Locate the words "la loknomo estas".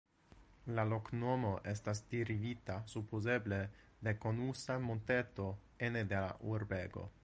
0.77-2.01